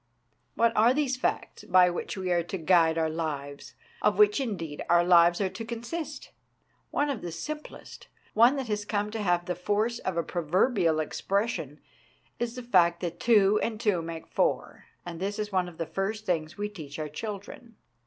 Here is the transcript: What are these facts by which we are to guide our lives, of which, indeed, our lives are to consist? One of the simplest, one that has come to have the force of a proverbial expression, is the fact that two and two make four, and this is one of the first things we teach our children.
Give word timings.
What 0.55 0.73
are 0.75 0.95
these 0.95 1.15
facts 1.15 1.63
by 1.63 1.91
which 1.91 2.17
we 2.17 2.31
are 2.31 2.41
to 2.41 2.57
guide 2.57 2.97
our 2.97 3.07
lives, 3.07 3.75
of 4.01 4.17
which, 4.17 4.39
indeed, 4.41 4.83
our 4.89 5.03
lives 5.03 5.39
are 5.39 5.49
to 5.49 5.63
consist? 5.63 6.31
One 6.89 7.11
of 7.11 7.21
the 7.21 7.31
simplest, 7.31 8.07
one 8.33 8.55
that 8.55 8.67
has 8.67 8.83
come 8.83 9.11
to 9.11 9.21
have 9.21 9.45
the 9.45 9.53
force 9.53 9.99
of 9.99 10.17
a 10.17 10.23
proverbial 10.23 10.99
expression, 10.99 11.81
is 12.39 12.55
the 12.55 12.63
fact 12.63 13.01
that 13.01 13.19
two 13.19 13.59
and 13.61 13.79
two 13.79 14.01
make 14.01 14.25
four, 14.27 14.85
and 15.05 15.19
this 15.19 15.37
is 15.37 15.51
one 15.51 15.69
of 15.69 15.77
the 15.77 15.85
first 15.85 16.25
things 16.25 16.57
we 16.57 16.67
teach 16.67 16.97
our 16.97 17.07
children. 17.07 17.75